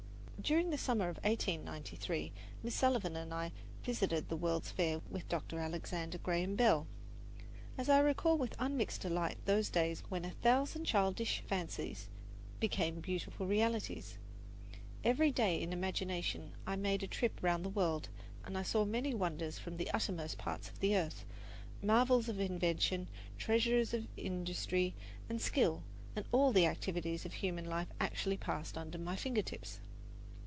During 0.43 0.71
the 0.71 0.77
summer 0.79 1.07
of 1.07 1.17
1893, 1.17 2.31
Miss 2.63 2.73
Sullivan 2.73 3.15
and 3.15 3.31
I 3.31 3.51
visited 3.83 4.27
the 4.27 4.35
World's 4.35 4.71
Fair 4.71 4.99
with 5.07 5.29
Dr. 5.29 5.59
Alexander 5.59 6.17
Graham 6.17 6.55
Bell. 6.55 6.87
I 7.77 7.99
recall 7.99 8.39
with 8.39 8.55
unmixed 8.57 9.01
delight 9.01 9.37
those 9.45 9.69
days 9.69 10.01
when 10.09 10.25
a 10.25 10.31
thousand 10.31 10.85
childish 10.85 11.43
fancies 11.45 12.09
became 12.59 13.01
beautiful 13.01 13.45
realities. 13.45 14.17
Every 15.03 15.31
day 15.31 15.61
in 15.61 15.71
imagination 15.73 16.53
I 16.65 16.75
made 16.75 17.03
a 17.03 17.07
trip 17.07 17.37
round 17.43 17.63
the 17.63 17.69
world, 17.69 18.09
and 18.43 18.57
I 18.57 18.63
saw 18.63 18.83
many 18.83 19.13
wonders 19.13 19.59
from 19.59 19.77
the 19.77 19.91
uttermost 19.91 20.39
parts 20.39 20.69
of 20.69 20.79
the 20.79 20.97
earth 20.97 21.23
marvels 21.83 22.29
of 22.29 22.39
invention, 22.39 23.09
treasuries 23.37 23.93
of 23.93 24.07
industry 24.17 24.95
and 25.29 25.39
skill 25.39 25.83
and 26.15 26.25
all 26.31 26.51
the 26.51 26.65
activities 26.65 27.25
of 27.27 27.33
human 27.33 27.65
life 27.65 27.89
actually 27.99 28.37
passed 28.37 28.75
under 28.75 28.97
my 28.97 29.15
finger 29.15 29.43
tips. 29.43 29.79